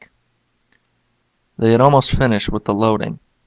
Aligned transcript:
_They 1.59 1.73
had 1.73 1.79
almost 1.79 2.09
finished 2.17 2.49
with 2.49 2.65
the 2.65 2.73
loading. 2.73 3.19